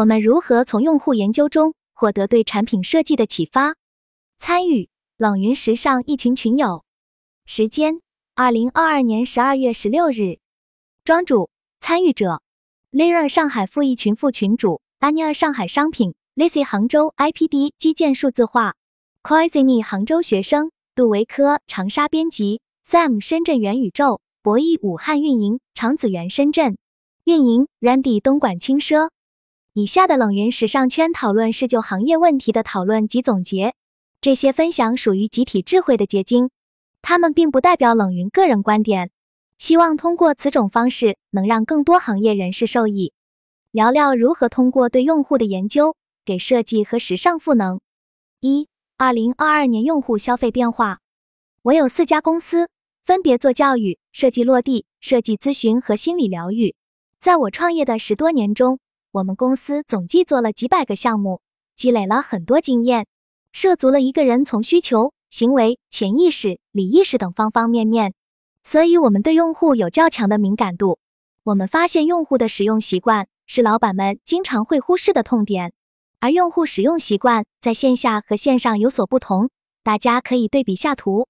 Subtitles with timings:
[0.00, 3.74] 我们如何从用户研究中获得对产品设计的启发？
[4.38, 4.88] 参与
[5.18, 6.84] 冷云时尚一群群友，
[7.44, 8.00] 时间
[8.34, 10.38] 二零二二年十二月十六日，
[11.04, 11.50] 庄主
[11.80, 12.40] 参与者
[12.90, 18.76] l i r a 上海副一群副群主 Anya 上海商品 Lizzy 杭州 IPD 基建数字化
[19.28, 26.78] c o i z i n i 杭州学生杜维科长沙编辑 Sam 深圳元宇宙博弈武汉运营常子源深圳
[27.24, 29.10] 运营 Randy 东莞轻奢。
[29.74, 33.76] 以下的冷云时尚圈讨论是就行业问题的讨论及总结，
[34.20, 36.50] 这些分享属于集体智慧的结晶，
[37.02, 39.12] 他们并不代表冷云个人观点。
[39.58, 43.12] 希望通过此种方式能让更多行业人士受益。
[43.70, 47.80] 聊聊如何通过对用户的研究给设计和时尚赋能。
[48.40, 50.98] 一、二零二二年用户消费变化。
[51.62, 52.68] 我有四家公司，
[53.04, 56.74] 分别做教育、设计落地、设计咨询和心理疗愈。
[57.20, 58.80] 在我创业的十多年中。
[59.12, 61.40] 我们公司总计做了几百个项目，
[61.74, 63.08] 积累了很多经验，
[63.52, 68.14] 涉足了一个人从需求、行为、潜意识、理意识等方方面面，
[68.62, 71.00] 所以我们对用户有较强的敏感度。
[71.42, 75.72] 我们发现用户的使用习惯是老板们经常会忽视的痛点，
[76.20, 79.50] 而用户使用习惯在线下和线上有所不同。
[79.82, 81.26] 大家可以对比下图。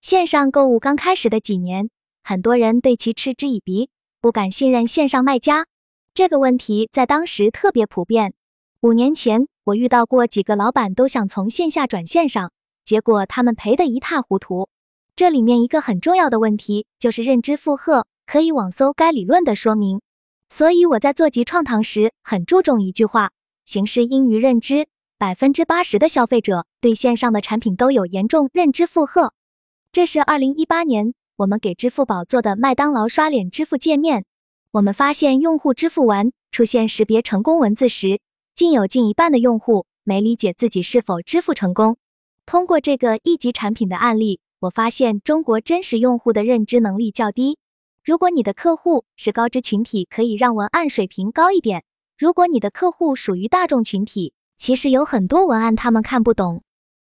[0.00, 1.88] 线上购物刚开始的几年，
[2.24, 5.66] 很多人对其嗤之以鼻，不敢信任线上卖家。
[6.14, 8.34] 这个问题在当时特别普遍。
[8.82, 12.52] 五年前，我遇到过几个老板都想从线下转线上，
[12.84, 14.68] 结果他们赔得一塌糊涂。
[15.16, 20.02] 这里面一个很重要的问题就是认知负荷，可以网搜该理论的说明。
[20.50, 23.30] 所以我在做集创堂时很注重一句话：
[23.64, 24.88] 形式应于认知。
[25.16, 29.32] 百分之八十的消费者对线上的产品都有严重认知负荷。
[29.90, 34.26] 这是二零一八年我们给支付宝做的麦当劳刷脸支付界面。
[34.72, 38.20] 我们发现，用户支付完出现识别成功文字时，
[38.54, 41.98] 竟有近一半的用户没理解自己是否支付成功。
[42.46, 47.58] 通过这个一级产品的案例，我发现中国真实用户的认知能力较低。
[48.02, 51.82] 如果你的客户是高知群体，可以让文案水平高一点；
[52.16, 56.62] 如果你的客户属于大众群体，其实有很多文案他们看不懂。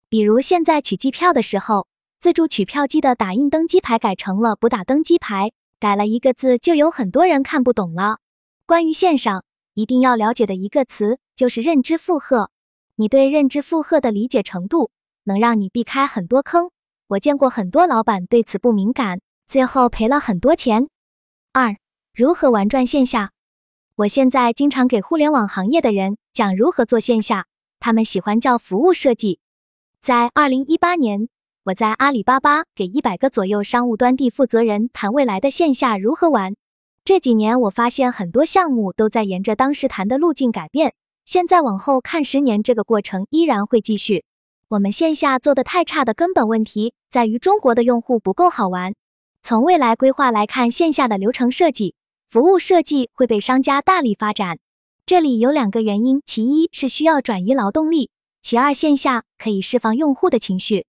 [0.09, 1.85] 比如现在取机票的时候，
[2.19, 5.51] 自助取票机的打印登机牌改成了不打登机牌。
[5.79, 8.17] 改了一个字，就有很多人看不懂了。
[8.65, 9.45] 关于线上，
[9.75, 12.51] 一定要了解的一个词就是认知负荷。
[12.95, 14.91] 你对认知负荷的理解程度，
[15.23, 16.71] 能让你避开很多坑。
[17.07, 20.89] 我见过很多老板对此不敏感，最后赔了很多钱。
[21.53, 21.77] 二、
[22.13, 23.31] 如何玩转线下？
[23.95, 27.47] 我现在经常给互联网行业的人讲如何做线下，
[27.79, 29.39] 他们喜欢叫服务设计。
[30.01, 31.29] 在二零一八年。
[31.69, 36.55] 我在阿里巴巴给一百个左右商务端地负责人谈未来的线下如何玩。
[37.03, 40.95] 这几年我发现很多项目都在沿着当时谈的路径改变。
[41.25, 44.25] 现在往后看十年，这个过程依然会继续。
[44.69, 48.95] 我们线下做的太差的根本问题在于中国的用户不够好玩。
[49.43, 51.93] 从未来规划来看，线下的流程设计、
[52.27, 54.57] 服务设计会被商家大力发展。
[55.05, 58.09] 这里有两个原因：其一是需要转移劳动力，
[58.41, 60.87] 其二线下可以释放用户的情绪。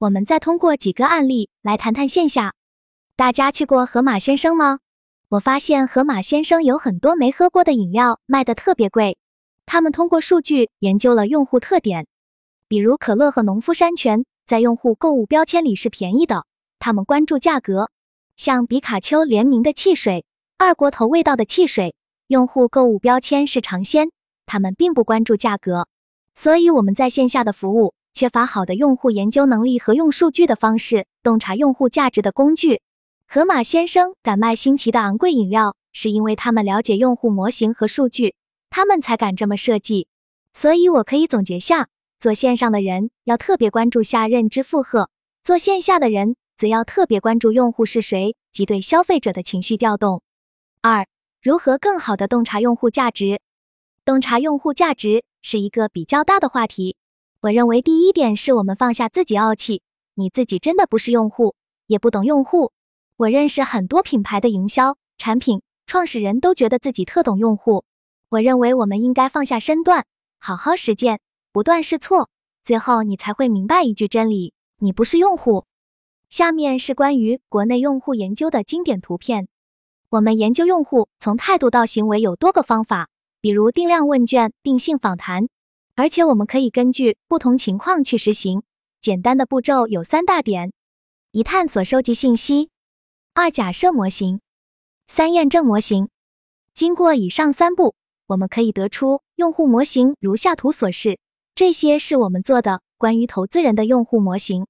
[0.00, 2.54] 我们再通过几个案例来谈谈线下。
[3.16, 4.78] 大家去过盒马鲜生吗？
[5.28, 9.18] 我发现盒马鲜生有很多没喝过的饮料卖的特别贵。
[9.66, 12.06] 他们通过数据研究了用户特点，
[12.66, 16.46] 比如可乐和农夫山泉在用户购物标签里是便宜的，
[16.78, 17.90] 他们关注价格。
[18.38, 20.24] 像比卡丘联名的汽水、
[20.56, 21.94] 二锅头味道的汽水，
[22.28, 24.10] 用户购物标签是尝鲜，
[24.46, 25.88] 他们并不关注价格。
[26.34, 27.92] 所以我们在线下的服务。
[28.20, 32.82] 缺乏好的用户研究能力和用数据的方式洞察用户价值的工具。
[33.26, 38.34] 盒马先生敢卖新奇的昂贵饮料，是因为他们了解用户模型和数据，
[38.68, 40.06] 他们才敢这么设计。
[40.52, 41.88] 所以，我可以总结下：
[42.18, 45.08] 做线上的人要特别关注下认知负荷，
[45.42, 50.20] 做线下的人则要特别关注用户是谁及对消费者的情绪调动。
[50.82, 51.06] 二、
[51.40, 53.40] 如何更好的洞察用户价值？
[54.04, 56.96] 洞察用户价值是一个比较大的话题。
[57.42, 59.80] 我认为第一点是我们放下自己傲气，
[60.14, 61.54] 你自己真的不是用户，
[61.86, 62.72] 也不懂用户。
[63.16, 67.84] 我认识很多品牌的营销、产品创始人都觉得自己特懂用户。
[68.28, 70.04] 我认为我们应该放下身段，
[70.38, 71.20] 好好实践，
[71.50, 72.28] 不断试错，
[72.62, 75.64] 最后你才会明白一句真理：你不是用户。
[76.28, 79.48] 下面是关于国内用户研究的经典图片。
[80.10, 83.08] 我们研究用户从态度到行为有多个方法，
[83.40, 85.48] 比如定量问卷、定性访谈。
[86.00, 88.62] 而且我们可以根据不同情况去实行。
[89.02, 90.72] 简单的步骤有三大点：
[91.30, 92.70] 一、探索收集信息；
[93.34, 94.38] 二、假设模型；
[95.06, 96.08] 三、验证模型。
[96.72, 97.94] 经过以上三步，
[98.28, 101.18] 我们可以得出用户模型如下图所示。
[101.54, 104.66] 这些是我们做的关于投资人的用户模型。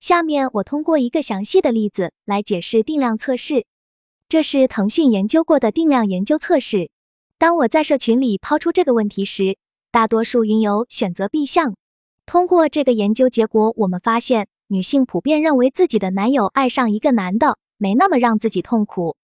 [0.00, 3.66] 下面我通过一个详细的例子来解释定量测试。
[4.26, 6.90] 这是腾讯研究过的定量研究测试。
[7.36, 9.58] 当我在社群里抛出这个问题时，
[9.92, 11.74] 大多数云友选择 B 项。
[12.24, 19.16] 通过这个研究结果，我们发现女性普遍认为自己的男友爱上一个男的没那么让自己痛苦，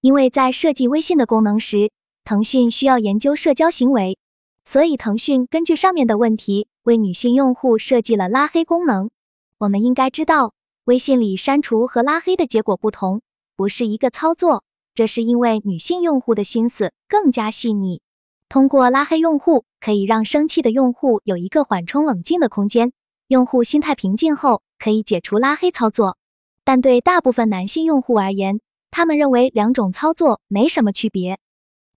[0.00, 1.92] 因为在设计微信的功能时，
[2.24, 4.18] 腾讯需要研究社交行为。
[4.64, 9.10] 所以，腾讯根据上面的问题，为女性用户设计了拉黑功能。
[9.58, 10.52] 我们应该知道，
[10.86, 13.22] 微信里删除和拉黑的结果不同，
[13.54, 14.64] 不是一个操作。
[14.96, 18.02] 这是因为女性用户的心思更加细腻。
[18.48, 22.92] 通过拉黑用户，可以让生气的用户有一个缓冲冷静的空间。
[23.26, 26.16] 用户心态平静后，可以解除拉黑操作。
[26.64, 28.60] 但对大部分男性用户而言，
[28.90, 31.38] 他们认为两种操作没什么区别。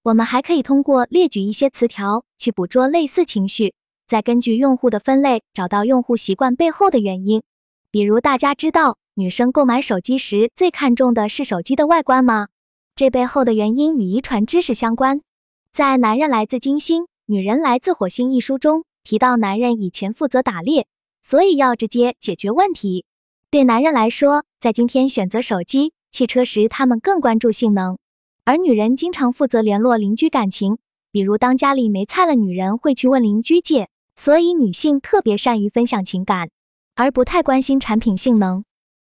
[0.03, 3.73] 我们还可以通过列举一些词条去捕捉类似情绪，
[4.05, 7.43] 再根据用户的分类找到用户习惯背后的原因。
[7.91, 12.49] 比如，大家知道女生购买手机时最看重的是手机的外观吗？
[12.93, 15.21] 这背后的原因与遗传知识相关。
[15.73, 20.85] 在《男人来自金星，女人来自火星》一书中提到，男人以前负责打猎，
[21.21, 23.05] 所以要直接解决问题。
[23.49, 27.97] 对男人来说，在今天选择手机、汽车时，他们更关注性能。
[28.43, 30.77] 而女人经常负责联络邻居感情，
[31.09, 33.87] 比如当家里没菜了，女人会去问邻居借。
[34.17, 36.49] 所以女性特别善于分享情感，
[36.95, 38.65] 而不太关心产品性能。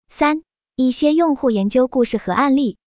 [0.09, 0.44] 三、
[0.75, 2.77] 一些用户研究故事和案例。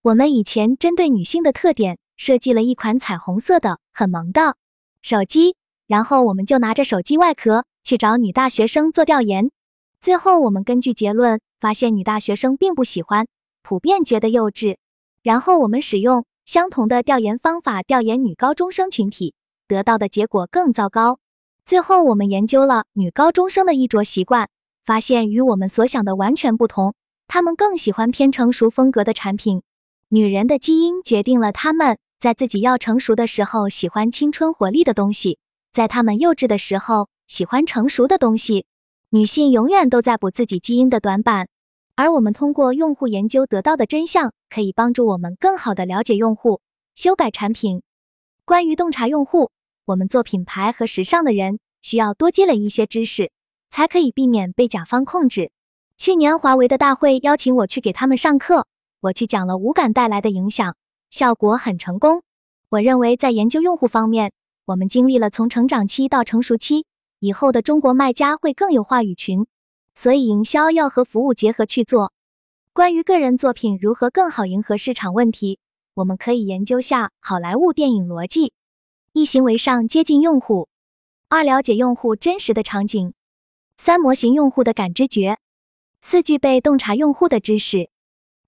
[0.00, 4.56] 我们以前针对女性的特点设计了一款彩虹色的很萌的
[5.00, 5.56] 手机，
[5.86, 9.50] 然后我们就拿着手机外壳去找女大学生做调研，
[10.00, 13.26] 最后我们根据结论发现女大学生并不喜欢，
[13.62, 14.76] 普遍觉得幼稚。
[15.22, 19.34] 然后我们使用相同的调研方法调研女高中生群体，
[19.68, 21.18] 得到的结果更糟糕。
[21.64, 24.48] 最后我们研究了女高中生的衣着习惯，
[24.84, 26.94] 发现与我们所想的完全不同。
[27.28, 29.62] 她们更喜欢偏成熟风格的产品。
[30.14, 35.38] 女人的基因决定了她们在自己要成熟的时候喜欢青春活力的东西，
[35.72, 38.66] 在她们幼稚的时候喜欢成熟的东西。
[39.08, 41.48] 女性永远都在补自己基因的短板。
[41.94, 46.60] 而我们通过用户研究得到的真相，可以帮助我们更好的了解用户，
[46.94, 47.80] 修改产品。
[48.44, 49.50] 关于洞察用户，
[49.86, 53.30] 我们做品牌和时尚的人需要多积累一些知识，
[53.70, 55.50] 才可以避免被甲方控制。
[55.96, 58.66] 去年华为的大会邀请我去给他们上课，
[59.02, 60.76] 我去讲了无感带来的影响，
[61.10, 62.22] 效果很成功。
[62.68, 64.32] 我认为在研究用户方面，
[64.64, 66.86] 我们经历了从成长期到成熟期，
[67.18, 69.44] 以后的中国卖家会更有话语权。
[69.96, 72.12] 所以，营销要和服务结合去做。
[72.72, 75.58] 关于个人作品如何更好迎合市场问题，
[75.94, 78.52] 我们可以研究下好莱坞电影逻辑：
[79.12, 80.68] 一、行为上接近用户；
[81.28, 83.10] 二、了解用户真实的场景；
[83.76, 85.34] 三、模型用户的感知觉；
[86.00, 87.90] 四、具备洞察用户的知识。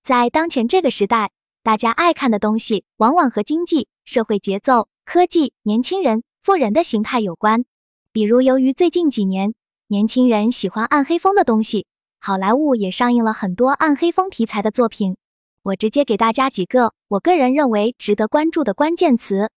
[0.05, 1.31] 在当前这个时代，
[1.63, 7.65] 大家爱看的东西往往和经济社会节奏、科技、年轻人、富人的形态有关。
[8.13, 9.55] 比如，由于最近几年，
[9.87, 11.87] 年轻人喜欢暗黑风的东西，
[12.21, 15.17] 好莱坞也上映了很多暗黑风题材的作品。
[15.63, 19.51] 我直接给大家几个我个人认为值得关注的关键词：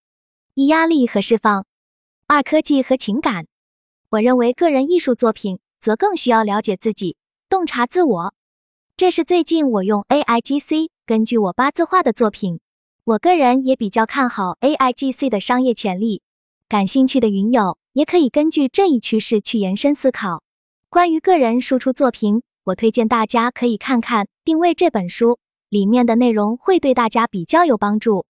[0.54, 1.64] 一、压力和释放；
[2.26, 3.48] 二、科技和情感。
[4.12, 7.18] 我认为个人艺术作品则更需要了解自己，
[7.50, 8.34] 洞察自我。
[8.98, 12.60] 这是最近我用 AIGC 根据我八字画的作品。
[13.04, 16.24] 我个人也比较看好 AIGC 的商业潜力。
[16.68, 17.78] 感兴趣的云友。
[17.94, 20.42] 也可以根据这一趋势去延伸思考。
[20.90, 25.38] 关于个人输出作品，我推荐大家可以看看《定位》这本书，
[25.70, 28.26] 里面的内容会对大家比较有帮助。